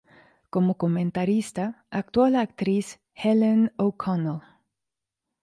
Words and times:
Como 0.49 0.77
comentarista, 0.79 1.85
actuó 1.91 2.27
la 2.27 2.41
actriz 2.41 2.99
Helen 3.13 3.71
O'Connell. 3.77 4.39